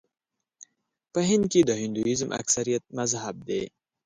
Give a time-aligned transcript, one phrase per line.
[1.13, 3.63] په هند کې د هندويزم اکثریت مذهب دی.